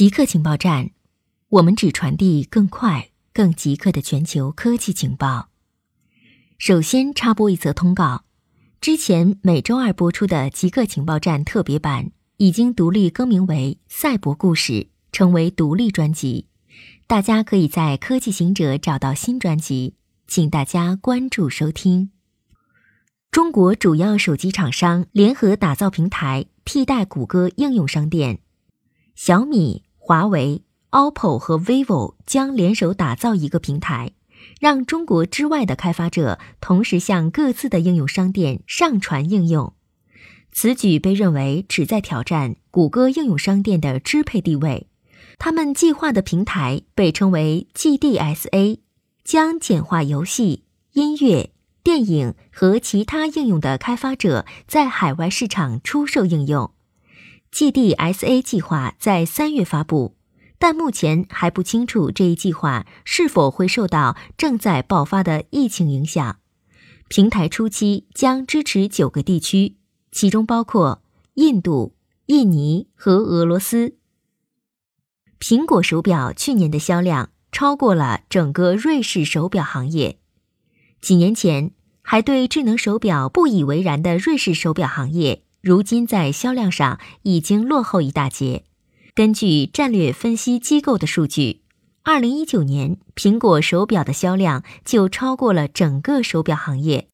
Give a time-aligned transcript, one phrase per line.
[0.00, 0.92] 极客情报站，
[1.50, 5.50] 我们只传递更快、更极客的全球科技情报。
[6.56, 8.24] 首先插播一则通告：
[8.80, 14.72] 之前每周二播出的极客情报站特别版已经独立更名为《赛博故事》，
[15.12, 16.46] 成为独立专辑。
[17.06, 19.96] 大家可以在科技行者找到新专辑，
[20.26, 22.10] 请大家关注收听。
[23.30, 28.38] 中国主要手机厂商联合打造平台，替代谷歌应用商店。
[29.14, 34.10] 小米、华为、OPPO 和 vivo 将联手打造一个平台，
[34.58, 39.72] 让中国之外的开发者同时向各自的应用商店上传应用。
[40.50, 44.88] 此举被认为旨在挑战谷歌应用商店的支配地位。
[45.38, 48.80] 他们计划的平台被称为 GDSA，
[49.22, 51.50] 将简化游戏、音乐、
[51.84, 56.72] 电影和其他应用的开发者在海外市场出售应用。
[57.52, 60.16] GDSA 计划在三月发布，
[60.58, 66.38] 但目前还不清楚这一计划是否会受到正在爆发的疫情影响。
[67.08, 69.76] 平台初期将支持九个地区，
[70.12, 71.02] 其中包括
[71.34, 73.96] 印度、印尼和俄罗斯。
[75.40, 80.20] 苹果手表去年的销量超过了整个瑞士手表行业。
[81.00, 85.42] 几年前还对智能手表不以为然的瑞士手表行业。
[85.60, 88.64] 如今在销量上已经落后一大截。
[89.14, 91.62] 根据战略分析机构的数据，
[92.02, 97.08] 二零一九年苹果手表的销量就超过了整个手表行业。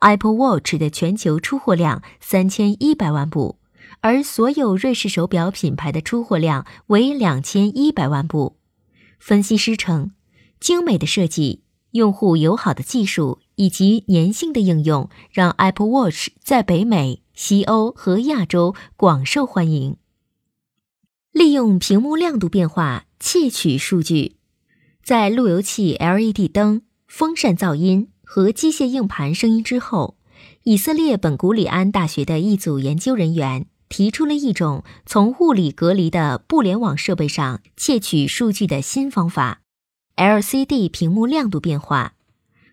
[0.00, 3.58] Apple Watch 的全球出货量三千一百万部，
[4.02, 8.58] 而所有瑞士手表品牌的出货量为两千一百万部。
[9.18, 10.10] 分析师称，
[10.60, 17.22] 精美的设计、用户友好的技术以及粘性的应用，让 Apple Watch 在北美。
[17.36, 19.98] 西欧和亚洲广受欢迎。
[21.30, 24.36] 利用屏幕亮度变化窃取数据，
[25.04, 30.16] 在路由器 LED 灯、风扇噪音和机械硬盘声音之后，
[30.62, 39.60] 以色列本古里安大学的一组研究人员提出了一种从物理隔离的不联网设备上窃取数据的新方法
[40.16, 42.14] ——LCD 屏幕亮度变化。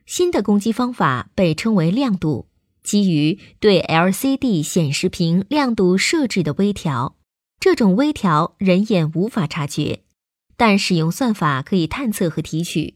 [0.06, 2.48] 新的攻击方法被称为亮度。
[2.84, 7.16] 基于对 LCD 显示屏亮度设置的微调，
[7.60, 10.02] 这种微调人眼无法察觉，
[10.58, 12.96] 但使用算法可以探测和提取。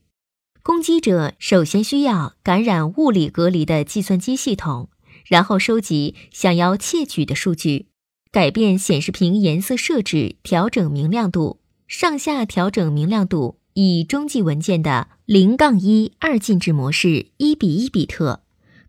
[0.61, 4.89] 攻击者首先需要感染物理隔离的计算机系统，
[5.25, 7.87] 然后收集想要窃取的数据，
[8.31, 18.43] 改变显示屏颜色设置，调整明亮度，上下调整明亮度，以中继文件的零杠一二进制模式一比一比特。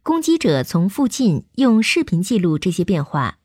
[0.08, 3.40] 攻击者从附近用视频记录这些变化，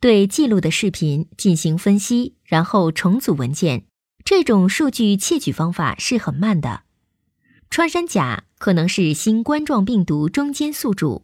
[0.00, 3.84] 对记录的视频进行分析，然后重组文件。
[4.24, 6.82] 这种数据窃取方法是很慢的。
[7.70, 11.22] 穿山甲可能是新冠状病毒中间宿主。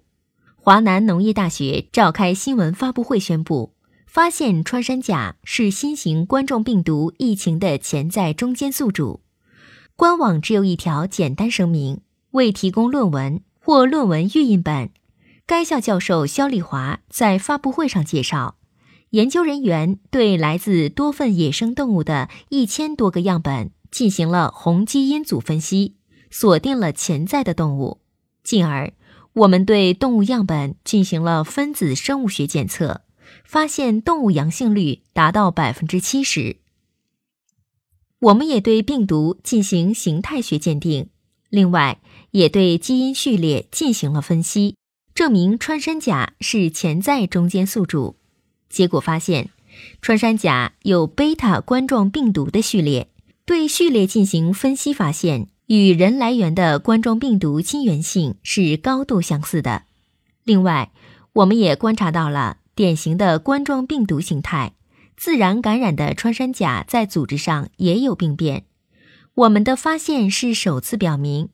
[0.55, 3.75] 华南农业大学召开新闻发布会宣布，
[4.07, 9.23] 发现穿山甲是新型冠状病毒疫情的潜在中间宿主。
[9.97, 13.43] 官网只有一条简单声明，未提供论文。
[13.65, 14.91] 或论文预印本。
[15.47, 18.57] 该校教授肖丽华在发布会上介绍，
[19.11, 25.97] 研究人员对来自多份野生动物的一千多个样本进行了宏基因组分析，
[26.31, 28.03] 锁定了潜在的动物。
[28.43, 28.93] 进而，
[29.33, 33.01] 我们对动物样本进行了分子生物学检测，
[33.47, 36.59] 发现动物阳性率达到百分之七十。
[38.19, 41.09] 我们也对病毒进行形态学鉴定。
[41.55, 42.01] 另外，
[42.33, 44.75] 也对基因序列进行了分析，
[45.15, 48.17] 证明穿山甲是潜在中间宿主。
[48.69, 49.51] 结果发现，
[50.03, 53.09] 穿山甲有贝塔冠状病毒的序列。
[53.47, 59.85] 对序列进行分析，发现与人来源的冠状病毒亲缘性是高度相似的。
[60.43, 60.91] 另外，
[61.35, 64.73] 我们也观察到了典型的冠状病毒形态，
[65.17, 68.65] 自然感染的穿山甲在组织上也有病变。
[69.35, 71.49] 我们的发现是首次表明，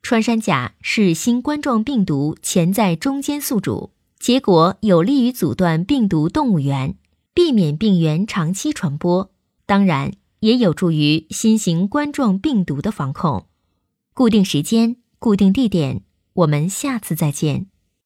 [0.00, 6.96] 穿山甲是新冠状病毒潜在中间宿主，结果有利于阻断病毒动物源，
[7.34, 9.30] 避免病原长期传播，
[9.66, 13.46] 当然也有助于新型冠状病毒的防控。
[14.14, 16.00] 固定时间，固定地点，
[16.32, 17.66] 我们下次再见。